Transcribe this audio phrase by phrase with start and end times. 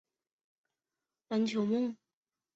[0.03, 1.97] 之后升任广东按察使。